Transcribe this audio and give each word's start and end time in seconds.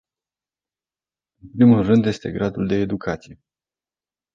În 1.41 1.49
primul 1.57 1.85
rând 1.85 2.05
este 2.05 2.31
gradul 2.31 2.67
de 2.67 2.75
educație. 2.75 3.39